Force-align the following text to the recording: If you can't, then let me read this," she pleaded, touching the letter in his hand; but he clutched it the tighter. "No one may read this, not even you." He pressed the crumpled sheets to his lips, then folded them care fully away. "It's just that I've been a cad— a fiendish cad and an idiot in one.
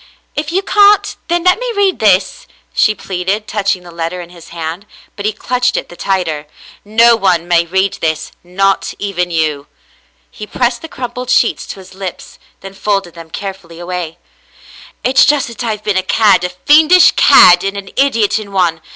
If 0.35 0.51
you 0.51 0.63
can't, 0.63 1.15
then 1.27 1.43
let 1.43 1.59
me 1.59 1.71
read 1.77 1.99
this," 1.99 2.47
she 2.73 2.95
pleaded, 2.95 3.47
touching 3.47 3.83
the 3.83 3.91
letter 3.91 4.19
in 4.19 4.31
his 4.31 4.47
hand; 4.49 4.87
but 5.15 5.27
he 5.27 5.31
clutched 5.31 5.77
it 5.77 5.89
the 5.89 5.95
tighter. 5.95 6.47
"No 6.83 7.15
one 7.15 7.47
may 7.47 7.67
read 7.67 7.99
this, 8.01 8.31
not 8.43 8.95
even 8.97 9.29
you." 9.29 9.67
He 10.31 10.47
pressed 10.47 10.81
the 10.81 10.87
crumpled 10.89 11.29
sheets 11.29 11.67
to 11.67 11.79
his 11.79 11.93
lips, 11.93 12.39
then 12.61 12.73
folded 12.73 13.13
them 13.13 13.29
care 13.29 13.53
fully 13.53 13.77
away. 13.77 14.17
"It's 15.03 15.23
just 15.23 15.49
that 15.49 15.63
I've 15.63 15.83
been 15.83 15.97
a 15.97 16.01
cad— 16.01 16.43
a 16.43 16.49
fiendish 16.49 17.11
cad 17.11 17.63
and 17.63 17.77
an 17.77 17.91
idiot 17.95 18.39
in 18.39 18.51
one. 18.51 18.81